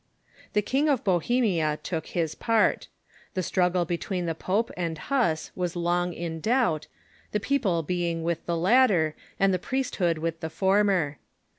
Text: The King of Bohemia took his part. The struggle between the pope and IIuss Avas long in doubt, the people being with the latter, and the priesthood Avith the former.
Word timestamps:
The 0.53 0.63
King 0.63 0.89
of 0.89 1.03
Bohemia 1.03 1.77
took 1.83 2.07
his 2.07 2.33
part. 2.33 2.87
The 3.35 3.43
struggle 3.43 3.85
between 3.85 4.25
the 4.25 4.33
pope 4.33 4.71
and 4.75 4.97
IIuss 4.97 5.51
Avas 5.55 5.75
long 5.75 6.11
in 6.13 6.39
doubt, 6.39 6.87
the 7.33 7.39
people 7.39 7.83
being 7.83 8.23
with 8.23 8.43
the 8.47 8.57
latter, 8.57 9.15
and 9.39 9.53
the 9.53 9.59
priesthood 9.59 10.17
Avith 10.17 10.39
the 10.39 10.49
former. 10.49 11.19